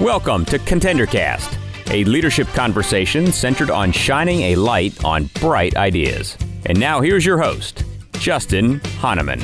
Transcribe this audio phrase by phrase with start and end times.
[0.00, 6.38] Welcome to ContenderCast, a leadership conversation centered on shining a light on bright ideas.
[6.66, 7.82] And now here's your host,
[8.12, 9.42] Justin Honaman.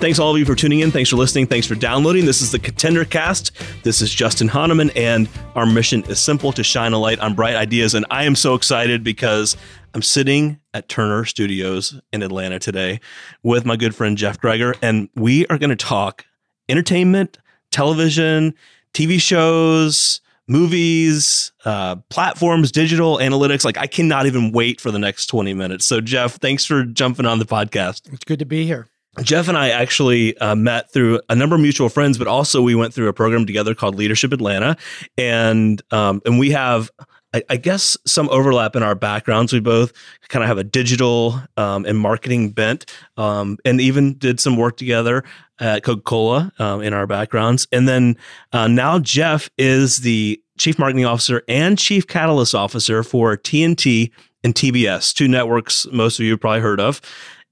[0.00, 0.90] Thanks all of you for tuning in.
[0.90, 1.46] Thanks for listening.
[1.46, 2.26] Thanks for downloading.
[2.26, 3.52] This is the Contender Cast.
[3.84, 7.54] This is Justin Honaman, and our mission is simple to shine a light on bright
[7.54, 7.94] ideas.
[7.94, 9.56] And I am so excited because
[9.94, 12.98] I'm sitting at Turner Studios in Atlanta today
[13.44, 16.26] with my good friend Jeff Gregor, and we are going to talk
[16.68, 17.38] entertainment,
[17.70, 18.52] television,
[18.96, 23.62] TV shows, movies, uh, platforms, digital analytics.
[23.62, 25.84] Like, I cannot even wait for the next 20 minutes.
[25.84, 28.10] So, Jeff, thanks for jumping on the podcast.
[28.10, 28.88] It's good to be here.
[29.20, 32.74] Jeff and I actually uh, met through a number of mutual friends, but also we
[32.74, 34.78] went through a program together called Leadership Atlanta,
[35.18, 36.90] and um, and we have.
[37.34, 39.52] I, I guess some overlap in our backgrounds.
[39.52, 39.92] We both
[40.28, 44.76] kind of have a digital um, and marketing bent, um, and even did some work
[44.76, 45.24] together
[45.60, 47.66] at Coca Cola um, in our backgrounds.
[47.72, 48.16] And then
[48.52, 54.10] uh, now Jeff is the chief marketing officer and chief catalyst officer for TNT
[54.42, 57.00] and TBS, two networks most of you probably heard of.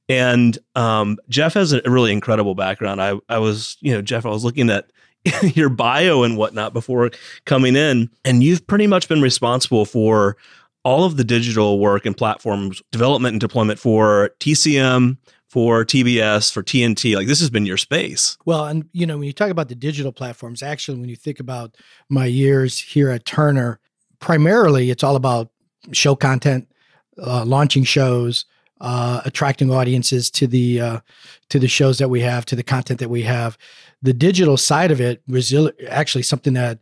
[0.08, 3.00] And um, Jeff has a really incredible background.
[3.00, 4.91] I, I was, you know, Jeff, I was looking at
[5.42, 7.11] your bio and whatnot before
[7.46, 10.36] coming in, and you've pretty much been responsible for
[10.84, 15.16] all of the digital work and platforms development and deployment for TCM,
[15.55, 17.14] for TBS, for TNT.
[17.14, 18.36] Like this has been your space.
[18.44, 21.38] Well, and you know, when you talk about the digital platforms, actually, when you think
[21.38, 21.77] about
[22.08, 23.78] my years here at Turner,
[24.19, 25.50] primarily it's all about
[25.92, 26.69] show content,
[27.24, 28.46] uh, launching shows,
[28.80, 31.00] uh, attracting audiences to the uh,
[31.50, 33.56] to the shows that we have, to the content that we have.
[34.02, 35.55] The digital side of it was
[35.89, 36.80] actually something that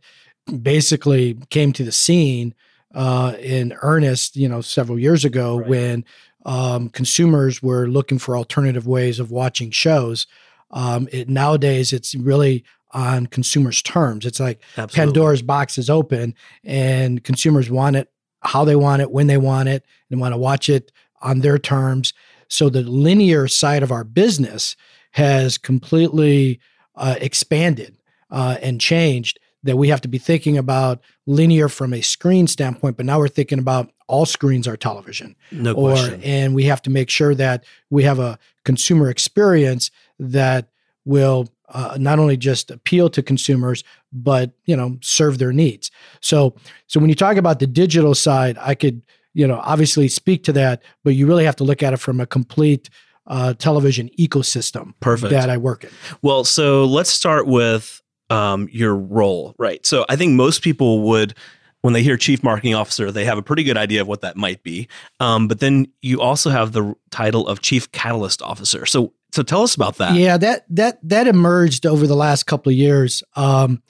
[0.63, 2.55] basically came to the scene
[2.95, 5.67] uh, in earnest, you know, several years ago right.
[5.67, 6.05] when
[6.45, 10.27] um, consumers were looking for alternative ways of watching shows.
[10.71, 14.25] Um, it, nowadays, it's really on consumers' terms.
[14.25, 14.95] It's like Absolutely.
[14.95, 18.09] Pandora's box is open, and consumers want it
[18.41, 21.57] how they want it, when they want it, and want to watch it on their
[21.57, 22.13] terms.
[22.49, 24.75] So the linear side of our business
[25.11, 26.59] has completely
[26.95, 27.95] uh, expanded
[28.29, 29.39] uh, and changed.
[29.63, 33.29] That we have to be thinking about linear from a screen standpoint, but now we're
[33.29, 35.35] thinking about all screens are television.
[35.51, 36.21] No or, question.
[36.23, 40.69] And we have to make sure that we have a consumer experience that
[41.05, 45.89] will uh, not only just appeal to consumers but you know serve their needs
[46.21, 49.01] so so when you talk about the digital side i could
[49.33, 52.19] you know, obviously speak to that, but you really have to look at it from
[52.19, 52.89] a complete
[53.25, 55.31] uh, television ecosystem Perfect.
[55.31, 55.89] that I work in.
[56.21, 58.01] Well, so let's start with
[58.33, 59.85] um, your role, right?
[59.85, 61.35] So I think most people would,
[61.81, 64.35] when they hear chief marketing officer, they have a pretty good idea of what that
[64.35, 64.87] might be.
[65.19, 68.85] Um, but then you also have the title of chief catalyst officer.
[68.85, 70.13] So so tell us about that.
[70.15, 73.23] Yeah, that that that emerged over the last couple of years.
[73.35, 73.81] Um,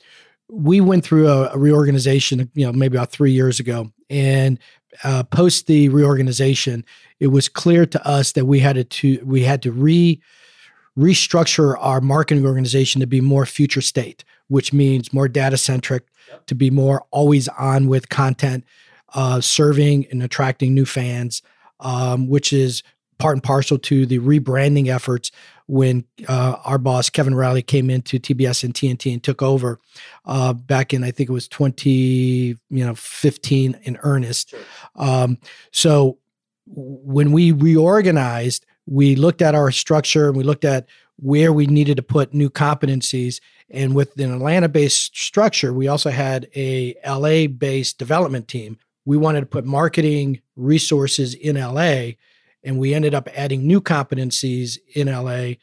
[0.50, 4.58] we went through a, a, reorganization, you know, maybe about three years ago, and
[5.04, 6.86] uh, post the reorganization,
[7.20, 10.22] it was clear to us that we had to we had to re
[10.98, 16.46] restructure our marketing organization to be more future state, which means more data centric, yep.
[16.48, 18.64] to be more always on with content,
[19.14, 21.42] uh, serving and attracting new fans,
[21.80, 22.84] um, which is
[23.20, 25.32] part and parcel to the rebranding efforts
[25.68, 29.80] when uh, our boss Kevin Reilly came into TBS and TNT and took over
[30.26, 34.50] uh, back in I think it was 20 you know 15 in earnest.
[34.50, 34.60] Sure.
[34.96, 35.38] Um,
[35.72, 36.18] so
[36.66, 40.88] when we reorganized, we looked at our structure and we looked at
[41.18, 43.40] where we needed to put new competencies.
[43.74, 48.78] And with an Atlanta-based structure, we also had a LA-based development team.
[49.04, 52.12] We wanted to put marketing resources in LA
[52.64, 55.56] and we ended up adding new competencies in LA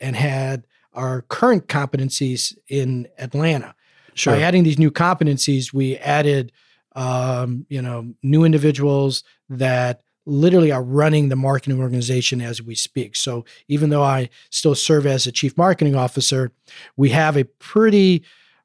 [0.00, 3.74] and had our current competencies in Atlanta.
[4.14, 4.34] Sure.
[4.34, 6.52] By adding these new competencies, we added,
[6.94, 13.16] um, you know, new individuals that literally are running the marketing organization as we speak.
[13.16, 16.52] So even though I still serve as a chief marketing officer,
[16.96, 18.24] we have a pretty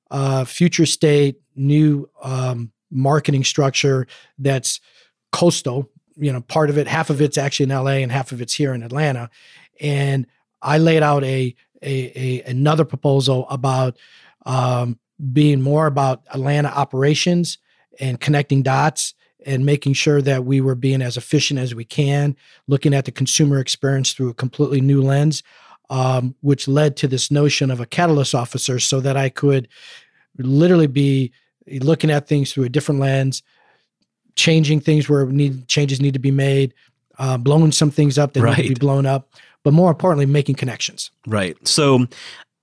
[0.09, 4.07] uh, future state new um, marketing structure
[4.39, 4.81] that's
[5.31, 8.41] coastal you know, part of it, half of it's actually in LA and half of
[8.41, 9.29] it's here in Atlanta.
[9.79, 10.27] And
[10.61, 13.97] I laid out a, a, a another proposal about
[14.45, 14.99] um,
[15.33, 17.57] being more about Atlanta operations
[17.99, 19.13] and connecting dots
[19.45, 22.35] and making sure that we were being as efficient as we can,
[22.67, 25.43] looking at the consumer experience through a completely new lens,
[25.89, 29.67] um, which led to this notion of a catalyst officer so that I could
[30.37, 31.31] literally be
[31.67, 33.43] looking at things through a different lens,
[34.35, 36.73] changing things where need changes need to be made,
[37.19, 38.57] uh, blowing some things up that right.
[38.57, 39.33] need to be blown up,
[39.63, 41.11] but more importantly, making connections.
[41.27, 41.55] Right.
[41.67, 42.07] So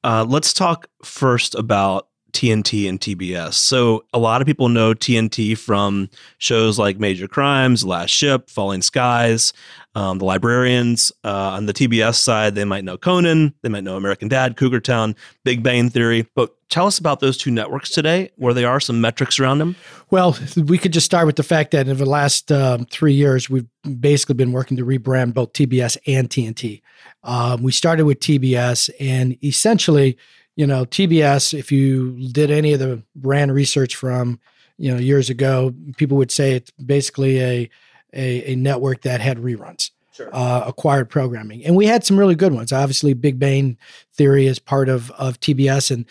[0.04, 2.08] uh, let's talk first about
[2.38, 3.55] TNT and TBS.
[3.55, 6.08] So a lot of people know TNT from
[6.38, 9.52] shows like Major Crimes, Last Ship, Falling Skies,
[9.96, 11.11] um, The Librarians.
[11.25, 14.79] Uh, on the TBS side, they might know Conan, they might know American Dad, Cougar
[14.79, 16.29] Town, Big Bang Theory.
[16.37, 19.75] But tell us about those two networks today, where they are, some metrics around them.
[20.11, 23.50] Well, we could just start with the fact that in the last um, three years,
[23.50, 23.67] we've
[23.99, 26.82] basically been working to rebrand both TBS and TNT.
[27.25, 30.17] Um, we started with TBS, and essentially,
[30.58, 34.40] you know, TBS, if you did any of the brand research from,
[34.76, 37.70] you know, years ago, people would say it's basically a
[38.12, 39.93] a, a network that had reruns.
[40.10, 40.28] Sure.
[40.32, 42.72] Uh, acquired programming, and we had some really good ones.
[42.72, 43.78] Obviously, Big Bang
[44.14, 46.05] Theory is part of of TBS, and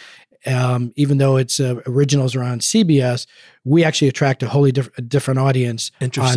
[0.46, 3.26] um, even though its uh, originals are on CBS,
[3.64, 5.92] we actually attract a wholly diff- a different audience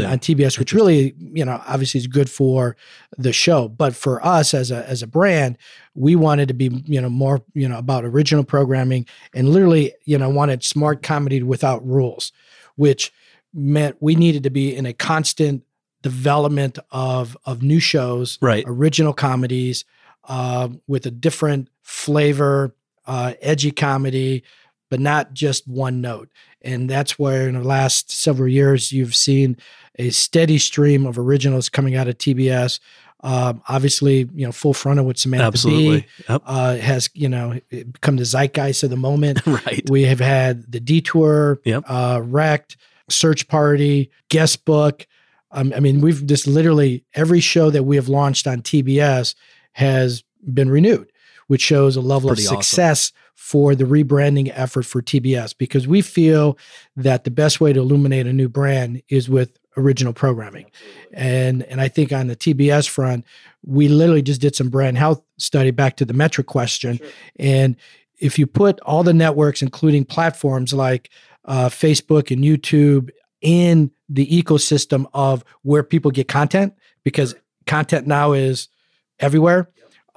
[0.04, 2.76] on, on, TBS, which really, you know, obviously is good for
[3.18, 3.68] the show.
[3.68, 5.58] But for us as a as a brand,
[5.94, 10.18] we wanted to be, you know, more, you know, about original programming and literally, you
[10.18, 12.32] know, wanted smart comedy without rules,
[12.76, 13.12] which
[13.52, 15.62] meant we needed to be in a constant
[16.02, 18.64] development of of new shows, right?
[18.66, 19.84] Original comedies
[20.24, 22.74] uh, with a different flavor
[23.06, 24.44] uh, edgy comedy,
[24.90, 26.28] but not just one note.
[26.62, 29.56] And that's where in the last several years you've seen
[29.98, 32.80] a steady stream of originals coming out of TBS.
[33.22, 36.00] Um, obviously, you know, Full Frontal with Samantha Absolutely.
[36.00, 36.42] Bee yep.
[36.46, 39.46] uh, has, you know, become the zeitgeist of the moment.
[39.46, 39.88] right.
[39.90, 41.84] We have had the Detour, yep.
[41.86, 42.76] uh, Wrecked,
[43.08, 45.06] Search Party, Guest Book.
[45.52, 49.34] Um, I mean, we've just literally every show that we have launched on TBS
[49.72, 51.10] has been renewed
[51.50, 53.32] which shows a level Pretty of success awesome.
[53.34, 56.56] for the rebranding effort for TBS because we feel
[56.94, 60.70] that the best way to illuminate a new brand is with original programming.
[61.12, 63.24] And and I think on the TBS front,
[63.64, 66.98] we literally just did some brand health study back to the metric question.
[66.98, 67.08] Sure.
[67.40, 67.74] And
[68.20, 71.10] if you put all the networks, including platforms like
[71.46, 73.10] uh, Facebook and YouTube,
[73.40, 77.34] in the ecosystem of where people get content, because
[77.66, 78.68] content now is
[79.18, 79.68] everywhere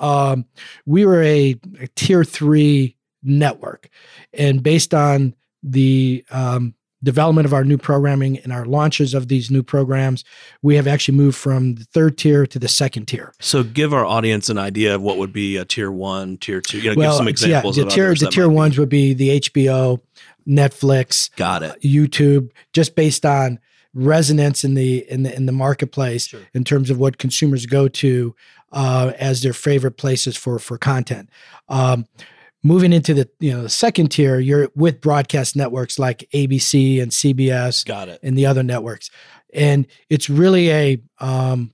[0.03, 0.45] um,
[0.85, 3.89] we were a, a, tier three network.
[4.33, 5.33] And based on
[5.63, 10.25] the um, development of our new programming and our launches of these new programs,
[10.61, 13.33] we have actually moved from the third tier to the second tier.
[13.39, 16.79] So, give our audience an idea of what would be a tier one, tier two.
[16.79, 17.77] You know, well, give some examples.
[17.77, 18.79] Yeah, the tier the tier ones be.
[18.81, 20.01] would be the HBO,
[20.45, 23.59] Netflix, got it, uh, YouTube, just based on
[23.93, 26.41] resonance in the in the in the marketplace sure.
[26.53, 28.35] in terms of what consumers go to
[28.73, 31.29] uh, as their favorite places for for content.
[31.69, 32.07] Um,
[32.63, 37.11] moving into the you know the second tier, you're with broadcast networks like ABC and
[37.11, 39.09] CBS, got it, and the other networks,
[39.53, 41.73] and it's really a um,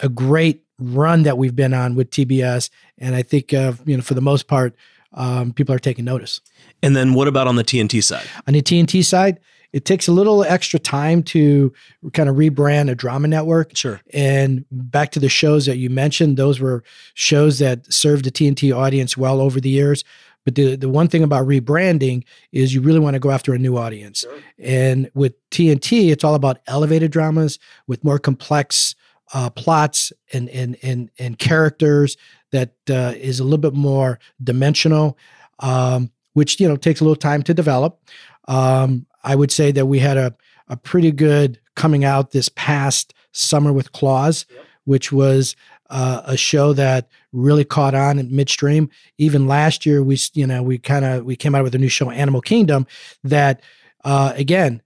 [0.00, 4.02] a great run that we've been on with TBS, and I think uh, you know
[4.02, 4.76] for the most part,
[5.14, 6.40] um, people are taking notice.
[6.82, 8.26] And then what about on the TNT side?
[8.46, 9.40] On the TNT side,
[9.76, 11.70] it takes a little extra time to
[12.14, 13.76] kind of rebrand a drama network.
[13.76, 14.00] Sure.
[14.14, 16.82] And back to the shows that you mentioned, those were
[17.12, 20.02] shows that served the TNT audience well over the years.
[20.46, 23.58] But the, the one thing about rebranding is you really want to go after a
[23.58, 24.20] new audience.
[24.20, 24.38] Sure.
[24.58, 28.94] And with TNT, it's all about elevated dramas with more complex
[29.34, 32.16] uh, plots and, and, and, and characters
[32.50, 35.18] that uh, is a little bit more dimensional,
[35.58, 38.00] um, which, you know, takes a little time to develop.
[38.48, 40.34] Um, I would say that we had a,
[40.68, 44.64] a pretty good coming out this past summer with Claws, yep.
[44.84, 45.56] which was
[45.90, 48.88] uh, a show that really caught on in midstream.
[49.18, 51.88] Even last year, we you know we kind of we came out with a new
[51.88, 52.86] show, Animal Kingdom,
[53.24, 53.60] that
[54.04, 54.80] uh, again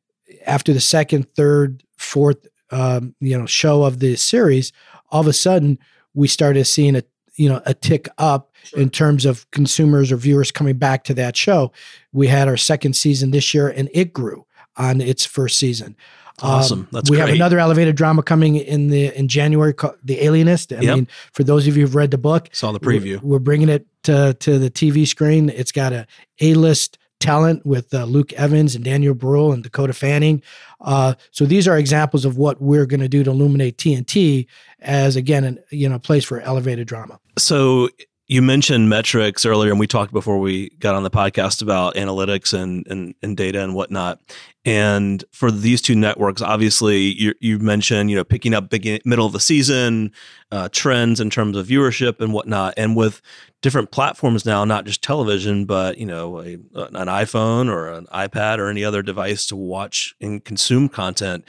[0.46, 4.72] after the second, third, fourth um, you know show of the series,
[5.10, 5.78] all of a sudden
[6.14, 7.04] we started seeing a
[7.40, 8.80] you know a tick up sure.
[8.80, 11.72] in terms of consumers or viewers coming back to that show.
[12.12, 14.44] We had our second season this year, and it grew
[14.76, 15.96] on its first season.
[16.42, 16.80] Awesome.
[16.80, 17.28] Um, That's we great.
[17.28, 20.72] have another elevated drama coming in the in January called The Alienist.
[20.74, 20.94] I yep.
[20.94, 23.22] mean, for those of you who've read the book, saw the preview.
[23.22, 25.48] We're, we're bringing it to to the TV screen.
[25.48, 26.06] It's got a
[26.40, 30.42] A list talent with uh, Luke Evans and Daniel Bruhl and Dakota Fanning.
[30.80, 34.46] Uh, so these are examples of what we're going to do to illuminate TNT
[34.80, 37.20] as again, an, you know, a place for elevated drama.
[37.38, 37.90] So
[38.30, 42.54] you mentioned metrics earlier, and we talked before we got on the podcast about analytics
[42.54, 44.20] and and, and data and whatnot.
[44.64, 49.26] And for these two networks, obviously, you, you mentioned you know picking up big middle
[49.26, 50.12] of the season
[50.52, 52.74] uh, trends in terms of viewership and whatnot.
[52.76, 53.20] And with
[53.62, 58.58] different platforms now, not just television, but you know a, an iPhone or an iPad
[58.58, 61.44] or any other device to watch and consume content.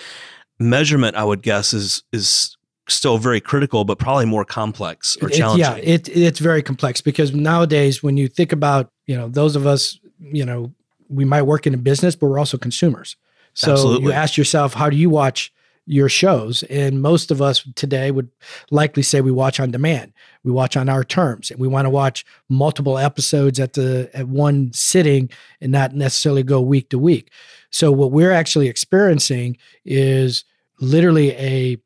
[0.58, 2.58] Measurement, I would guess, is is
[2.94, 5.62] still very critical, but probably more complex or it, challenging.
[5.62, 9.66] yeah, it, it's very complex because nowadays, when you think about, you know, those of
[9.66, 10.72] us, you know,
[11.10, 13.16] we might work in a business, but we're also consumers.
[13.54, 14.06] So Absolutely.
[14.06, 15.54] you ask yourself, how do you watch
[15.86, 16.64] your shows?
[16.64, 18.30] And most of us today would
[18.70, 20.14] likely say we watch on demand.
[20.44, 24.28] We watch on our terms, and we want to watch multiple episodes at the at
[24.28, 25.30] one sitting
[25.60, 27.30] and not necessarily go week to week.
[27.70, 30.44] So what we're actually experiencing is
[30.80, 31.78] literally a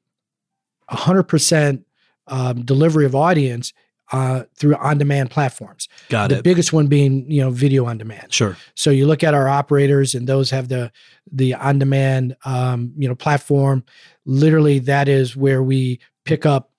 [0.90, 1.84] 100%
[2.28, 3.74] um, delivery of audience
[4.12, 5.88] uh, through on-demand platforms.
[6.10, 6.44] Got the it.
[6.44, 8.32] biggest one being you know video on demand.
[8.34, 8.56] Sure.
[8.76, 10.92] So you look at our operators, and those have the
[11.32, 13.84] the on demand um, you know platform.
[14.26, 16.72] Literally, that is where we pick up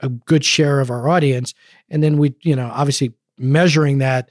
[0.00, 1.54] a good share of our audience,
[1.88, 4.30] and then we you know obviously measuring that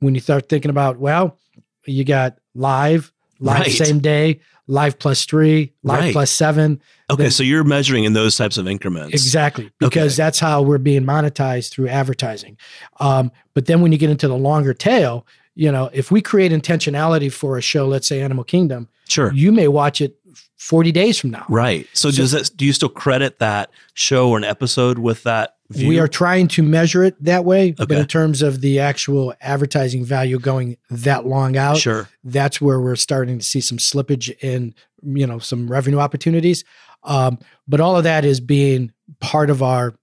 [0.00, 1.38] when you start thinking about well,
[1.84, 3.70] you got live, live Right.
[3.70, 6.12] same day, live plus three, live Right.
[6.12, 6.80] plus seven.
[7.10, 9.12] Okay, Then- so you're measuring in those types of increments.
[9.14, 10.24] Exactly, because Okay.
[10.24, 12.56] that's how we're being monetized through advertising.
[12.98, 16.50] Um, but then when you get into the longer tail, you know, if we create
[16.52, 19.32] intentionality for a show, let's say Animal Kingdom, Sure.
[19.32, 20.16] you may watch it
[20.58, 21.44] 40 days from now.
[21.48, 21.86] Right.
[21.92, 25.54] So, So- does that do you still credit that show or an episode with that
[25.70, 25.88] view?
[25.88, 30.04] We are trying to measure it that way, but in terms of the actual advertising
[30.04, 32.08] value going that long out, sure.
[32.24, 36.64] that's where we're starting to see some slippage in, you know, some revenue opportunities.
[37.04, 37.38] Um,
[37.68, 39.94] but all of that is being part of our,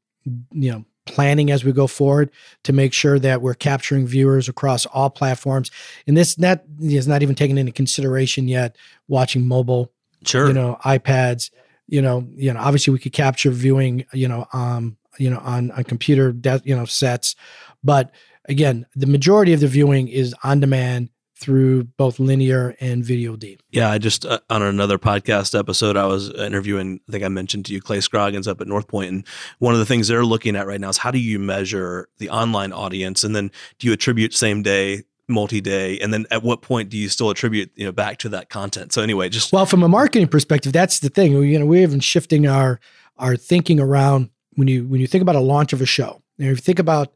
[0.52, 2.32] you know, planning as we go forward
[2.64, 5.70] to make sure that we're capturing viewers across all platforms.
[6.08, 8.78] And this that is not even taken into consideration yet.
[9.08, 9.92] Watching mobile,
[10.26, 10.48] Sure.
[10.48, 11.52] you know, iPads,
[11.88, 15.72] you know, you know, obviously we could capture viewing, you know, um, you know, on
[15.72, 17.36] on computer, de- you know, sets,
[17.84, 18.12] but
[18.46, 21.10] again, the majority of the viewing is on demand
[21.44, 23.58] through both linear and video D.
[23.70, 27.02] Yeah, I just uh, on another podcast episode, I was interviewing.
[27.08, 29.28] I think I mentioned to you Clay Scroggins up at North Point, and
[29.60, 32.30] one of the things they're looking at right now is how do you measure the
[32.30, 36.62] online audience, and then do you attribute same day, multi day, and then at what
[36.62, 38.94] point do you still attribute you know back to that content?
[38.94, 41.34] So anyway, just Well, from a marketing perspective, that's the thing.
[41.34, 42.80] You know, we're even shifting our
[43.18, 46.22] our thinking around when you when you think about a launch of a show.
[46.38, 47.14] You know, if you think about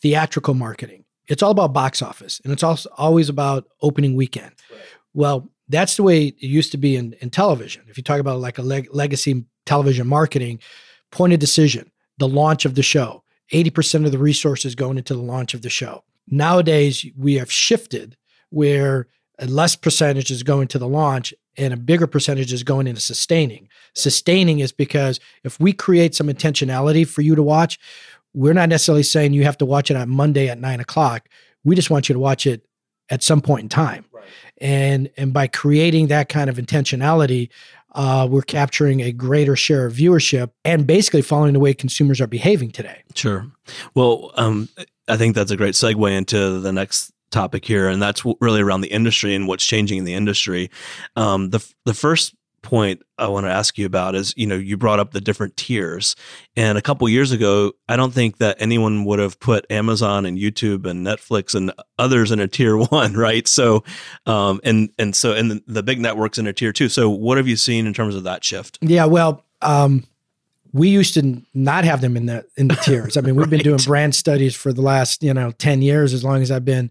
[0.00, 4.52] theatrical marketing, it's all about box office, and it's also always about opening weekend.
[5.14, 7.84] Well, that's the way it used to be in, in television.
[7.88, 10.60] If you talk about like a leg- legacy television marketing,
[11.10, 15.22] point of decision, the launch of the show, 80% of the resources going into the
[15.22, 16.04] launch of the show.
[16.26, 18.16] Nowadays, we have shifted
[18.50, 19.08] where
[19.38, 23.00] a less percentage is going to the launch and a bigger percentage is going into
[23.00, 23.68] sustaining.
[23.94, 27.78] Sustaining is because if we create some intentionality for you to watch,
[28.38, 31.28] we're not necessarily saying you have to watch it on Monday at nine o'clock.
[31.64, 32.64] We just want you to watch it
[33.10, 34.04] at some point in time.
[34.58, 37.48] And and by creating that kind of intentionality,
[37.94, 42.26] uh, we're capturing a greater share of viewership and basically following the way consumers are
[42.28, 43.02] behaving today.
[43.14, 43.50] Sure.
[43.94, 44.68] Well, um,
[45.08, 48.82] I think that's a great segue into the next topic here, and that's really around
[48.82, 50.70] the industry and what's changing in the industry.
[51.16, 54.76] Um, the the first point I want to ask you about is, you know, you
[54.76, 56.16] brought up the different tiers,
[56.56, 60.38] and a couple years ago, I don't think that anyone would have put Amazon and
[60.38, 63.46] YouTube and Netflix and others in a tier one, right?
[63.46, 63.84] So,
[64.26, 66.88] um, and and so and the, the big networks in a tier two.
[66.88, 68.78] So, what have you seen in terms of that shift?
[68.80, 70.04] Yeah, well, um,
[70.72, 73.16] we used to not have them in the in the tiers.
[73.16, 76.24] I mean, we've been doing brand studies for the last you know ten years, as
[76.24, 76.90] long as I've been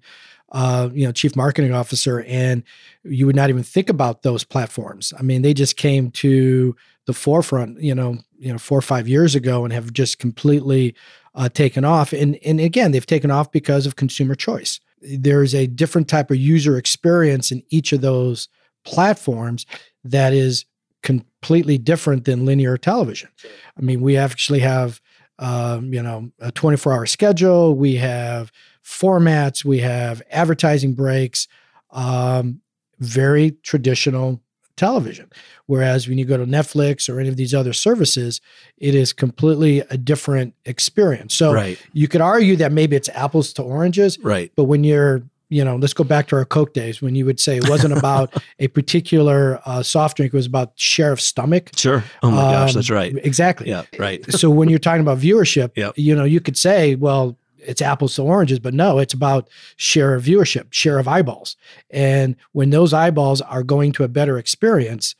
[0.51, 2.63] uh, you know chief marketing officer, and
[3.03, 5.13] you would not even think about those platforms.
[5.17, 6.75] I mean, they just came to
[7.05, 10.95] the forefront, you know, you know, four or five years ago, and have just completely
[11.35, 12.13] uh, taken off.
[12.13, 14.79] And and again, they've taken off because of consumer choice.
[15.01, 18.49] There's a different type of user experience in each of those
[18.83, 19.65] platforms
[20.03, 20.65] that is
[21.03, 23.29] completely different than linear television.
[23.77, 24.99] I mean, we actually have,
[25.39, 27.75] um, you know, a 24 hour schedule.
[27.75, 28.51] We have
[28.87, 29.65] formats.
[29.65, 31.47] We have advertising breaks.
[31.91, 32.61] Um,
[32.99, 34.41] very traditional
[34.75, 35.29] television.
[35.65, 38.39] Whereas when you go to Netflix or any of these other services,
[38.77, 41.35] it is completely a different experience.
[41.35, 45.23] So right, you could argue that maybe it's apples to oranges, right, but when you're
[45.49, 47.93] you know let's go back to our coke days when you would say it wasn't
[47.97, 52.03] about a particular uh, soft drink it was about share of stomach sure.
[52.21, 53.15] Oh my gosh, Um, that's right.
[53.23, 54.29] exactly Yeah, right.
[54.33, 55.93] so when you're talking about viewership Yep.
[55.95, 60.15] you know you could say well it's apples to oranges but no it's about share
[60.15, 61.55] of viewership share of eyeballs.
[61.89, 65.15] And when those eyeballs are going to a better experience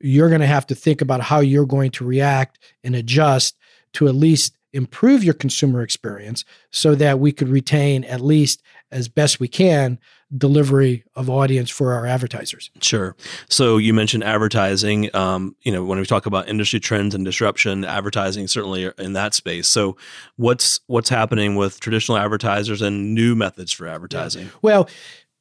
[0.00, 3.56] you're going to have to think about how you're going to react and adjust
[3.94, 9.08] to at least improve your consumer experience so that we could retain at least as
[9.08, 9.98] best we can
[10.36, 13.16] delivery of audience for our advertisers Sure.
[13.48, 15.14] So you mentioned advertising.
[15.14, 19.34] Um, you know, when we talk about industry trends and disruption, advertising certainly in that
[19.34, 19.68] space.
[19.68, 19.96] So
[20.36, 24.50] what's what's happening with traditional advertisers and new methods for advertising?
[24.62, 24.88] Well,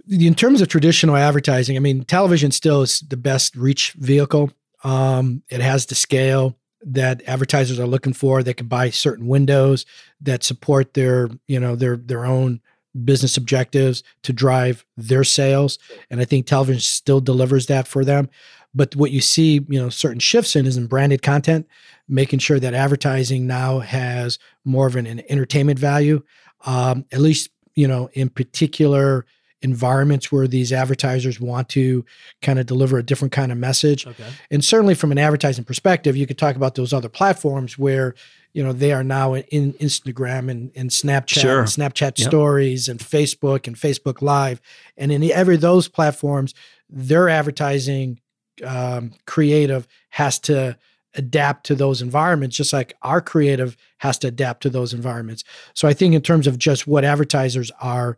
[0.10, 4.52] in terms of traditional advertising, I mean, television still is the best reach vehicle.
[4.84, 8.44] Um, it has the scale that advertisers are looking for.
[8.44, 9.86] They can buy certain windows
[10.22, 12.62] that support their, you know, their their own
[13.04, 15.80] business objectives to drive their sales.
[16.10, 18.30] And I think television still delivers that for them.
[18.76, 21.68] But what you see, you know, certain shifts in is in branded content,
[22.08, 26.24] making sure that advertising now has more of an, an entertainment value.
[26.66, 29.26] Um, at least, you know, in particular
[29.62, 32.06] environments where these advertisers want to
[32.42, 34.06] kind of deliver a different kind of message.
[34.06, 34.28] Okay.
[34.52, 38.14] And certainly from an advertising perspective, you could talk about those other platforms where
[38.54, 41.60] you know they are now in Instagram and, and Snapchat, sure.
[41.60, 42.30] and Snapchat yep.
[42.30, 44.62] stories and Facebook and Facebook Live,
[44.98, 46.54] and in every those platforms,
[46.90, 48.20] their advertising
[48.66, 50.78] um, creative has to
[51.16, 55.44] adapt to those environments, just like our creative has to adapt to those environments.
[55.74, 58.18] So I think in terms of just what advertisers are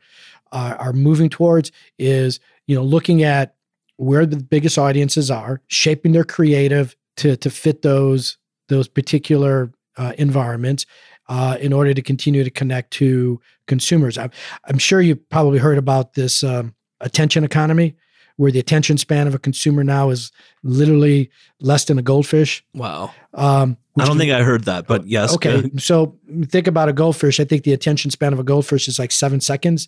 [0.51, 3.55] uh, are moving towards is you know looking at
[3.97, 8.37] where the biggest audiences are, shaping their creative to to fit those
[8.67, 10.85] those particular uh, environments
[11.27, 14.17] uh, in order to continue to connect to consumers.
[14.17, 14.31] I'm,
[14.65, 17.95] I'm sure you probably heard about this um, attention economy,
[18.37, 20.31] where the attention span of a consumer now is
[20.63, 22.63] literally less than a goldfish.
[22.73, 23.13] Wow.
[23.33, 25.33] Um, I don't think I heard that, but yes.
[25.35, 25.71] Okay.
[25.77, 27.39] So think about a goldfish.
[27.39, 29.87] I think the attention span of a goldfish is like seven seconds.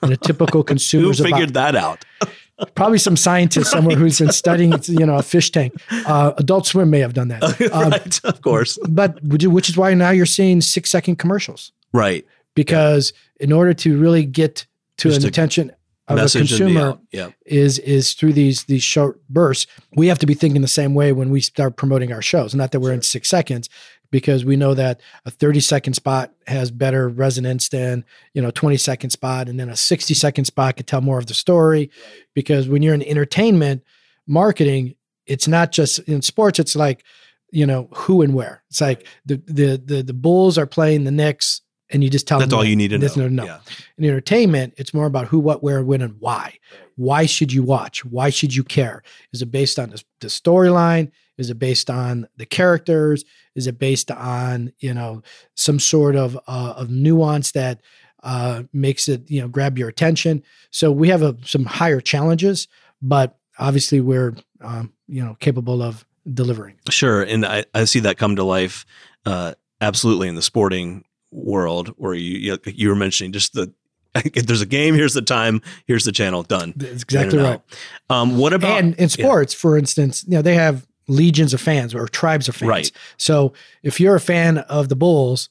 [0.00, 2.04] And a typical consumer Who figured about, that out?
[2.74, 5.74] probably some scientist somewhere who's been studying, you know, a fish tank.
[5.90, 7.42] Uh, Adult Swim may have done that.
[7.72, 8.78] Um, right, of course.
[8.88, 11.72] But which is why now you're seeing six second commercials.
[11.92, 12.26] Right.
[12.54, 13.44] Because yeah.
[13.44, 14.66] in order to really get
[14.98, 15.72] to Just an attention
[16.08, 17.30] of a consumer yeah.
[17.44, 19.66] is is through these these short bursts.
[19.94, 22.54] We have to be thinking the same way when we start promoting our shows.
[22.54, 22.94] Not that we're sure.
[22.94, 23.68] in six seconds,
[24.10, 28.76] because we know that a 30 second spot has better resonance than you know 20
[28.76, 31.90] second spot and then a 60 second spot could tell more of the story
[32.34, 33.82] because when you're in entertainment
[34.26, 34.94] marketing
[35.26, 37.04] it's not just in sports it's like
[37.50, 41.10] you know who and where it's like the the the, the bulls are playing the
[41.10, 43.28] Knicks and you just tell that's them all you need to know.
[43.28, 43.60] No, Yeah.
[43.96, 46.58] In entertainment, it's more about who, what, where, when, and why.
[46.96, 48.04] Why should you watch?
[48.04, 49.02] Why should you care?
[49.32, 51.10] Is it based on the, the storyline?
[51.38, 53.24] Is it based on the characters?
[53.54, 55.22] Is it based on you know
[55.54, 57.80] some sort of uh, of nuance that
[58.22, 60.42] uh, makes it you know grab your attention?
[60.70, 62.68] So we have a, some higher challenges,
[63.00, 66.76] but obviously we're um, you know capable of delivering.
[66.90, 68.84] Sure, and I, I see that come to life
[69.24, 73.72] uh, absolutely in the sporting world where you you were mentioning just the
[74.14, 76.72] if there's a game, here's the time, here's the channel, done.
[76.76, 77.60] That's exactly right.
[78.08, 79.58] Um, what about and in sports, yeah.
[79.58, 82.68] for instance, you know they have legions of fans or tribes of fans.
[82.68, 82.92] Right.
[83.16, 85.48] So if you're a fan of the Bulls,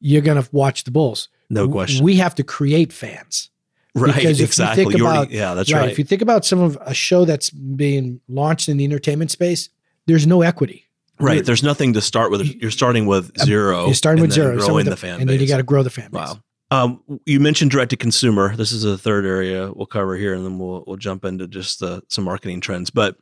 [0.00, 1.28] you're going to watch the Bulls.
[1.50, 2.04] No question.
[2.04, 3.50] We have to create fans.
[3.94, 4.14] Right.
[4.14, 4.84] Because if exactly.
[4.84, 5.90] You think about, already, yeah, that's right, right.
[5.90, 9.70] If you think about some of a show that's being launched in the entertainment space,
[10.06, 10.84] there's no equity.
[11.18, 11.36] Right.
[11.36, 12.46] You're, there's nothing to start with.
[12.46, 13.86] You're starting with zero.
[13.86, 14.56] You're starting with zero.
[14.58, 15.34] Growing the, the, fan and base.
[15.34, 16.20] then you got to grow the fan base.
[16.20, 16.40] Wow.
[16.70, 18.54] Um, you mentioned direct to consumer.
[18.54, 21.80] This is a third area we'll cover here, and then we'll we'll jump into just
[21.80, 22.90] the, some marketing trends.
[22.90, 23.16] But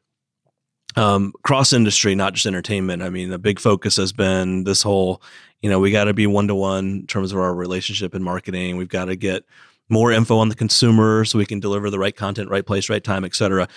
[0.97, 3.03] um, cross industry, not just entertainment.
[3.03, 5.23] I mean, the big focus has been this whole,
[5.61, 8.25] you know, we got to be one to one in terms of our relationship and
[8.25, 8.77] marketing.
[8.77, 9.45] We've got to get
[9.89, 13.05] more info on the consumer so we can deliver the right content, right place, right
[13.05, 13.69] time, et cetera.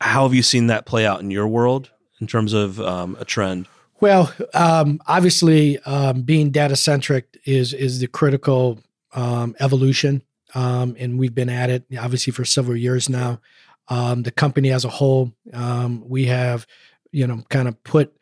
[0.00, 3.24] How have you seen that play out in your world in terms of um, a
[3.24, 3.66] trend?
[4.00, 8.78] Well, um, obviously, um, being data centric is is the critical
[9.14, 10.22] um, evolution,
[10.54, 13.40] um, and we've been at it obviously for several years now.
[13.88, 16.66] Um, the company as a whole, um, we have,
[17.12, 18.16] you know, kind of put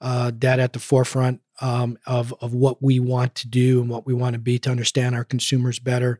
[0.00, 4.06] uh, that at the forefront um, of of what we want to do and what
[4.06, 6.18] we want to be to understand our consumers better.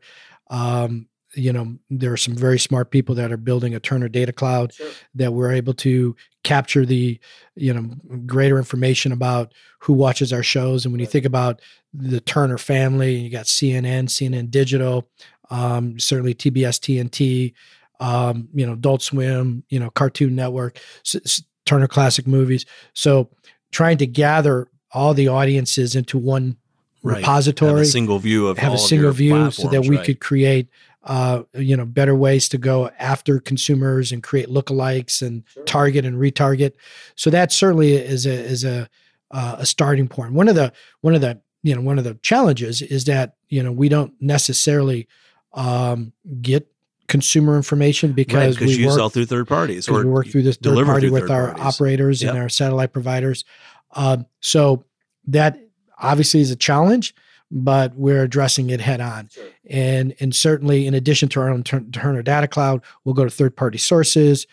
[0.49, 4.33] Um, you know, there are some very smart people that are building a Turner Data
[4.33, 4.89] Cloud sure.
[5.15, 7.19] that we're able to capture the,
[7.55, 10.85] you know, greater information about who watches our shows.
[10.85, 11.61] And when you think about
[11.93, 15.07] the Turner family, you got CNN, CNN Digital,
[15.49, 17.53] um, certainly TBS, TNT,
[18.01, 22.65] um, you know, Adult Swim, you know, Cartoon Network, S- Turner Classic Movies.
[22.93, 23.29] So
[23.71, 26.57] trying to gather all the audiences into one
[27.03, 27.17] right.
[27.17, 30.05] repository, have a single view of have a single view, so that we right.
[30.05, 30.67] could create,
[31.03, 35.63] uh, you know, better ways to go after consumers and create lookalikes and sure.
[35.63, 36.73] target and retarget.
[37.15, 38.89] So that certainly is a is a
[39.29, 40.33] uh, a starting point.
[40.33, 43.61] One of the one of the you know one of the challenges is that you
[43.61, 45.07] know we don't necessarily
[45.53, 46.70] um, get
[47.11, 50.55] consumer information because right, we work, sell through third parties or we work through this
[50.55, 51.65] third party with our parties.
[51.65, 52.33] operators yep.
[52.33, 53.43] and our satellite providers.
[53.91, 54.85] Um, so
[55.27, 55.59] that
[55.99, 57.13] obviously is a challenge,
[57.51, 59.27] but we're addressing it head on.
[59.27, 59.43] Sure.
[59.69, 63.57] And and certainly, in addition to our own Turner Data Cloud, we'll go to third
[63.57, 64.47] party sources.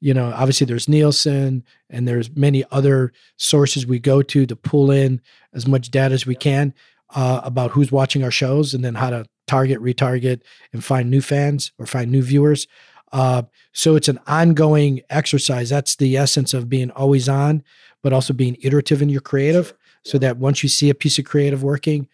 [0.00, 4.92] You know, obviously there's Nielsen and there's many other sources we go to to pull
[4.92, 5.20] in
[5.52, 6.74] as much data as we can
[7.14, 11.20] uh, about who's watching our shows and then how to target, retarget, and find new
[11.20, 12.66] fans or find new viewers.
[13.12, 15.70] Uh, so it's an ongoing exercise.
[15.70, 17.62] That's the essence of being always on,
[18.02, 19.76] but also being iterative in your creative, sure.
[20.02, 22.08] so that once you see a piece of creative working,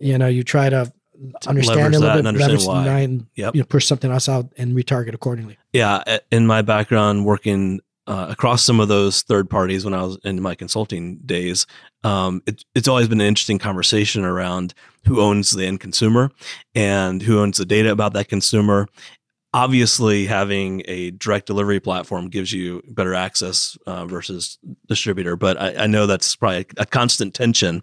[0.00, 0.92] you know you try to
[1.46, 3.54] understand a little bit, and understand why, and yep.
[3.54, 5.58] you know, push something else out and retarget accordingly.
[5.72, 10.18] Yeah, in my background working uh, across some of those third parties when I was
[10.24, 11.66] in my consulting days,
[12.02, 14.74] um, it, it's always been an interesting conversation around
[15.06, 16.30] who owns the end consumer
[16.74, 18.88] and who owns the data about that consumer.
[19.52, 25.74] Obviously having a direct delivery platform gives you better access uh, versus distributor but I,
[25.74, 27.82] I, know that's probably a, constant tension.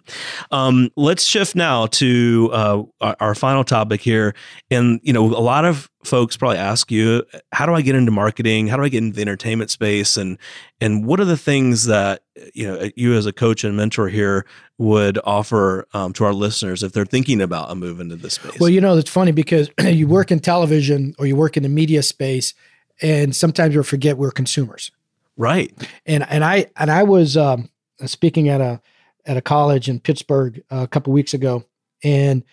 [0.50, 4.34] Um, let's shift now to uh, our, our, final topic here.
[4.70, 8.10] And you know a lot of folks probably ask you how do i get into
[8.10, 8.68] marketing?
[8.68, 10.16] How do i get into the entertainment space?
[10.16, 10.38] And
[10.80, 12.22] and what are the things that
[12.54, 14.46] you know you as a coach and mentor here
[14.78, 18.58] would offer um, to our listeners if they're thinking about a move into this space?
[18.60, 21.68] Well you know it's funny because you work in television or you work in the
[21.68, 22.54] media space
[23.02, 24.90] and sometimes you forget we're consumers.
[25.36, 25.72] Right.
[26.06, 27.70] And and i and i was um,
[28.06, 28.80] speaking at a
[29.26, 31.64] at a college in pittsburgh uh, a couple weeks ago
[32.04, 32.44] and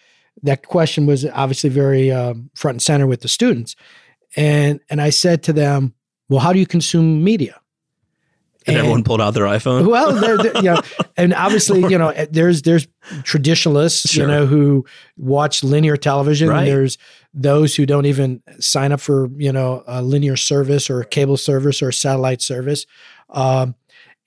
[0.44, 3.76] that question was obviously very um, front and center with the students.
[4.36, 5.94] And and I said to them,
[6.30, 7.60] "Well, how do you consume media?"
[8.68, 9.88] And, and everyone pulled out their iPhone.
[9.88, 10.82] Well, they're, they're, you know,
[11.18, 12.88] and obviously, you know, there's there's
[13.24, 14.24] traditionalists, sure.
[14.24, 14.86] you know, who
[15.18, 16.50] watch linear television.
[16.50, 16.66] Right.
[16.66, 16.98] There's
[17.34, 21.38] those who don't even sign up for you know a linear service or a cable
[21.38, 22.86] service or a satellite service.
[23.30, 23.76] Um,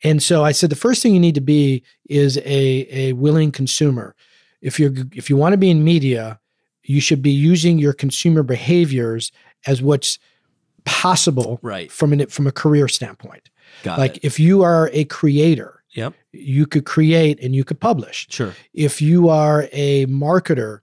[0.04, 3.50] and so I said the first thing you need to be is a a willing
[3.50, 4.14] consumer
[4.60, 6.40] if you're if you want to be in media,
[6.82, 9.30] you should be using your consumer behaviors
[9.66, 10.18] as what's
[10.84, 11.90] possible right.
[11.92, 13.50] from an from a career standpoint.
[13.82, 14.24] Got like it.
[14.24, 16.14] if you are a creator, yep.
[16.32, 18.26] you could create and you could publish.
[18.30, 18.54] Sure.
[18.72, 20.80] If you are a marketer,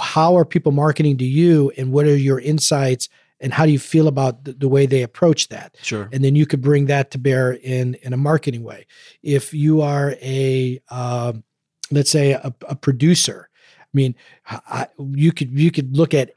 [0.00, 3.08] how are people marketing to you and what are your insights
[3.40, 6.34] and how do you feel about the, the, way they approach that sure and then
[6.34, 8.86] you could bring that to bear in in a marketing way
[9.22, 11.44] if you are a um,
[11.90, 13.48] let's say a, a producer.
[13.80, 14.14] I mean,
[14.46, 16.32] I, you could you could look at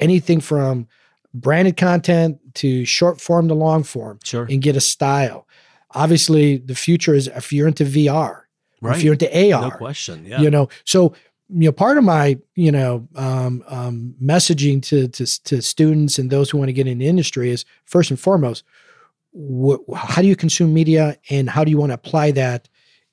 [0.00, 0.86] anything from
[1.34, 4.46] branded content to short form to long form, sure.
[4.48, 5.46] and get a style.
[5.92, 8.42] Obviously, the future is if you're into VR,
[8.80, 8.96] right.
[8.96, 10.40] if you're into AR, no question, yeah.
[10.40, 11.14] You know, so
[11.50, 16.30] you know, part of my you know um, um, messaging to, to to students and
[16.30, 18.64] those who want to get in the industry is first and foremost,
[19.34, 22.68] wh- how do you consume media and how do you want to apply that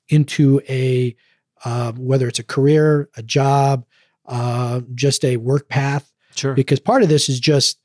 [0.08, 1.16] into a
[1.64, 3.84] uh, whether it's a career, a job,
[4.26, 6.12] uh, just a work path.
[6.34, 6.54] Sure.
[6.54, 7.78] Because part of this is just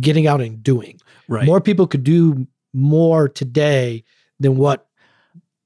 [0.00, 1.00] getting out and doing.
[1.28, 1.46] Right.
[1.46, 4.04] More people could do more today
[4.38, 4.86] than what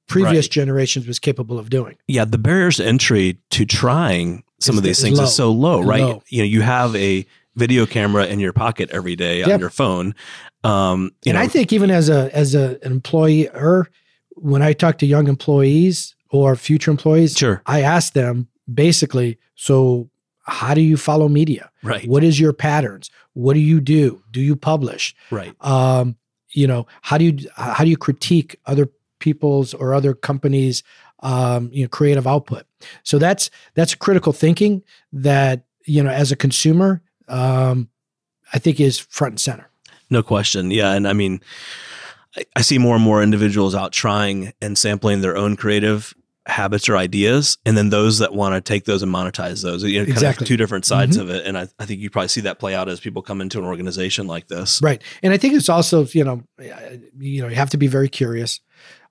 [0.07, 0.51] previous right.
[0.51, 1.97] generations was capable of doing.
[2.07, 5.25] Yeah, the barriers to entry to trying some of these things low.
[5.25, 6.03] is so low, right?
[6.03, 6.23] Low.
[6.29, 9.51] You know, you have a video camera in your pocket every day yep.
[9.51, 10.15] on your phone.
[10.63, 13.89] Um, you and know, I think even as a as a, an employer,
[14.37, 17.63] when I talk to young employees, or future employees, sure.
[17.67, 20.09] I ask them basically, so
[20.45, 21.71] how do you follow media?
[21.83, 22.07] Right.
[22.09, 23.11] What is your patterns?
[23.35, 24.23] What do you do?
[24.31, 25.15] Do you publish?
[25.31, 25.55] Right.
[25.61, 26.17] Um,
[26.51, 28.89] you know, how do you how do you critique other
[29.19, 30.83] people's or other companies
[31.23, 32.67] um, you know, creative output?
[33.03, 37.89] So that's that's critical thinking that, you know, as a consumer, um,
[38.53, 39.71] I think is front and center.
[40.09, 40.71] No question.
[40.73, 40.93] Yeah.
[40.93, 41.41] And I mean,
[42.57, 46.15] I see more and more individuals out trying and sampling their own creative
[46.47, 49.85] habits or ideas, and then those that want to take those and monetize those.
[49.85, 50.45] You know, kind exactly.
[50.45, 51.29] of two different sides mm-hmm.
[51.29, 51.47] of it.
[51.47, 53.65] And I, I think you probably see that play out as people come into an
[53.65, 54.81] organization like this.
[54.83, 55.03] Right.
[55.23, 58.61] And I think it's also, you know, you know, you have to be very curious.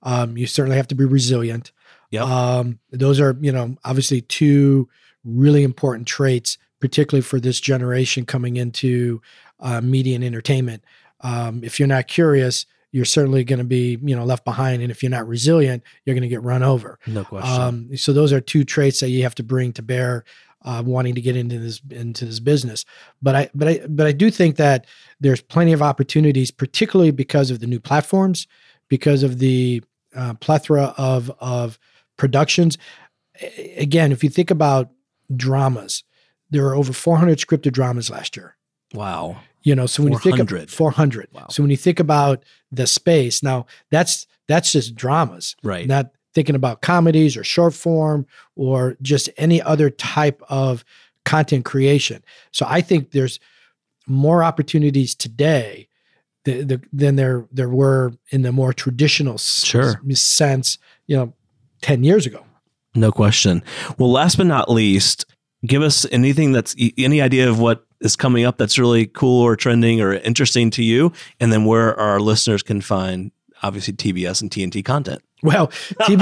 [0.02, 1.72] Um, you certainly have to be resilient.
[2.12, 2.24] Yeah.
[2.24, 4.89] Um, those are, you know, obviously two
[5.24, 9.22] really important traits, particularly for this generation coming into
[9.60, 10.84] uh, media and entertainment.
[11.22, 14.91] Um, if you're not curious, you're certainly going to be you know left behind and
[14.91, 16.99] if you're not resilient you're going to get run over.
[17.08, 17.62] No question.
[17.62, 20.23] Um, so those are two traits that you have to bring to bear
[20.63, 22.86] uh, wanting to get into this into this business.
[23.21, 24.86] But i but i but i do think that
[25.19, 28.47] there's plenty of opportunities particularly because of the new platforms
[28.88, 29.84] because of the
[30.15, 31.80] uh, plethora of of
[32.17, 32.78] productions.
[33.78, 34.89] Again if you think about
[35.36, 36.04] dramas
[36.52, 38.58] there are over 400 scripted dramas last year.
[38.93, 41.48] Wow you know, so when you think of 400, wow.
[41.50, 45.88] so when you think about the space, now that's that's just dramas, right?
[45.88, 50.86] Not thinking about comedies or short form or just any other type of
[51.26, 52.24] content creation.
[52.52, 53.39] So I think there's
[54.08, 55.88] more opportunities today
[56.45, 60.02] th- th- than there there were in the more traditional sure.
[60.13, 61.34] sense, you know,
[61.82, 62.43] 10 years ago.
[62.95, 63.63] No question.
[63.98, 65.26] Well, last but not least,
[65.65, 69.56] give us anything that's any idea of what is coming up that's really cool or
[69.56, 73.32] trending or interesting to you, and then where our listeners can find
[73.62, 75.22] obviously TBS and TNT content.
[75.42, 75.68] Well,
[76.02, 76.20] TB,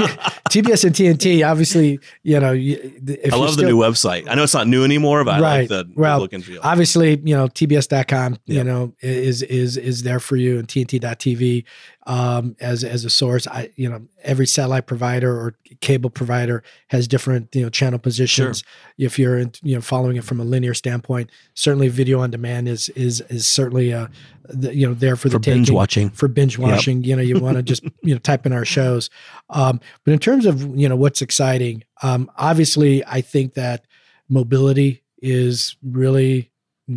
[0.48, 4.28] TBS and TNT, obviously, you know, if I love the still- new website.
[4.28, 5.58] I know it's not new anymore, but I Right.
[5.60, 6.60] like the, the Well, look and feel.
[6.62, 8.58] obviously you know tbs.com Yeah.
[8.58, 11.64] you know is is is there for you and tnt.tv
[12.08, 17.06] um as as a source i you know every satellite provider or cable provider has
[17.06, 18.64] different you know channel positions
[18.96, 22.66] if you're in, you know following it from a linear standpoint certainly video on demand
[22.66, 24.08] is is is certainly uh
[24.48, 26.10] the, you know there for the for binge watching.
[26.10, 27.04] for binge watching.
[27.04, 29.10] You know, you want to just you know type in our shows.
[29.50, 33.84] Um, but in terms of you know what's exciting, um, obviously, I think that
[34.28, 36.50] mobility is really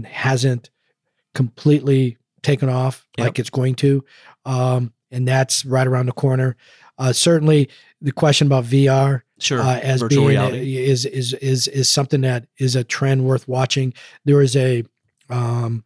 [0.06, 0.70] hasn't
[1.34, 3.28] completely taken off Yep.
[3.28, 4.04] like it's going to,
[4.46, 6.56] um, and that's right around the corner.
[6.98, 7.70] Uh, certainly,
[8.02, 9.60] the question about VR Sure.
[9.60, 10.78] uh, as Virtual being reality.
[10.78, 13.94] is is is is something that is a trend worth watching.
[14.26, 14.84] There was a
[15.30, 15.84] um,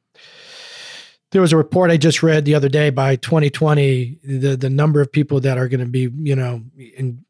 [1.31, 2.89] there was a report I just read the other day.
[2.89, 7.23] By 2020, the the number of people that are going to be you know in,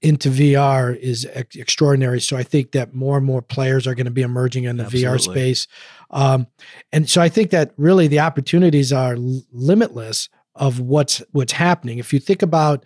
[0.00, 2.20] into VR is ex- extraordinary.
[2.20, 4.84] So I think that more and more players are going to be emerging in the
[4.84, 5.66] VR space,
[6.10, 6.46] um,
[6.92, 11.98] and so I think that really the opportunities are l- limitless of what's what's happening.
[11.98, 12.84] If you think about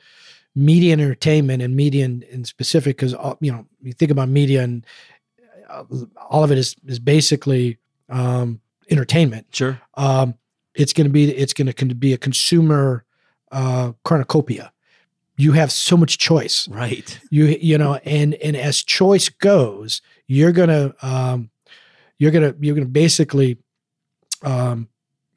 [0.55, 4.63] media and entertainment and media in, in specific, because you know you think about media
[4.63, 4.85] and
[5.69, 5.85] uh,
[6.29, 7.79] all of it is is basically
[8.09, 9.47] um, entertainment.
[9.53, 9.81] Sure.
[9.95, 10.35] Um,
[10.75, 13.05] it's going to be it's going to be a consumer
[13.53, 14.73] uh, cornucopia.
[15.37, 16.69] You have so much choice.
[16.69, 17.19] Right.
[17.31, 21.51] You you know, and and as choice goes, you're gonna um,
[22.19, 23.59] you're gonna you're gonna basically
[24.43, 24.89] um,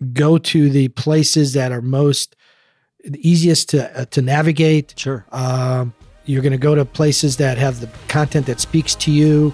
[0.03, 2.35] go to the places that are most
[3.03, 4.93] the easiest to uh, to navigate.
[4.97, 5.25] Sure.
[5.31, 5.93] Um,
[6.25, 9.53] you're going to go to places that have the content that speaks to you.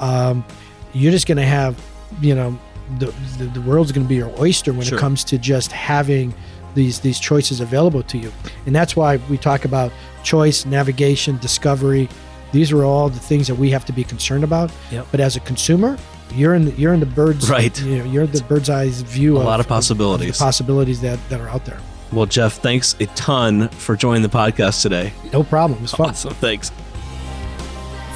[0.00, 0.44] Um,
[0.92, 1.80] you're just going to have,
[2.20, 2.58] you know,
[2.98, 3.06] the,
[3.38, 4.98] the, the world's going to be your oyster when Sure.
[4.98, 6.34] it comes to just having
[6.74, 8.32] these these choices available to you.
[8.66, 12.08] And that's why we talk about choice, navigation, discovery.
[12.52, 14.70] These are all the things that we have to be concerned about.
[14.90, 15.06] Yep.
[15.10, 15.96] But as a consumer,
[16.32, 17.80] you're in the, you're in the bird's Right.
[17.82, 19.36] You know, you're the bird's eyes view.
[19.36, 20.38] A of, lot of of possibilities.
[20.38, 21.78] the possibilities that that are out there.
[22.12, 25.12] Well, Jeff, thanks a ton for joining the podcast today.
[25.32, 25.78] No problem.
[25.78, 26.10] It was fun.
[26.10, 26.34] Awesome.
[26.34, 26.72] Thanks.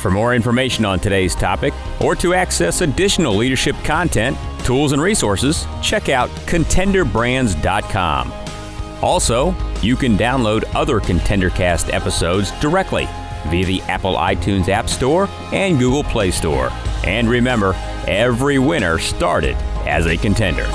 [0.00, 5.66] For more information on today's topic or to access additional leadership content, tools, and resources,
[5.82, 8.32] check out contenderbrands.com.
[9.02, 13.06] Also, you can download other ContenderCast episodes directly
[13.48, 16.70] via the Apple iTunes App Store and Google Play Store.
[17.04, 17.74] And remember,
[18.08, 20.66] every winner started as a contender.